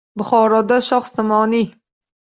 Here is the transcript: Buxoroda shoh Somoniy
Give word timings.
Buxoroda 0.19 0.79
shoh 0.89 1.13
Somoniy 1.13 1.65